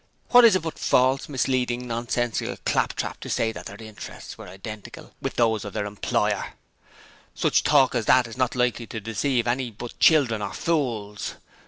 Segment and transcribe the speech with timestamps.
[0.29, 5.13] What is it but false, misleading, nonsensical claptrap to say that their interests were identical
[5.21, 6.53] with those of their employer?
[7.35, 11.35] 'Such talk as that is not likely to deceive any but children or fools.